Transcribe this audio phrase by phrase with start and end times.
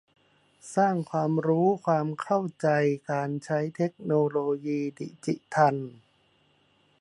[0.75, 2.67] สร้างความรู้ความเข้าใจ
[3.11, 5.75] การใช้เทคโนโลยีดิจิทัล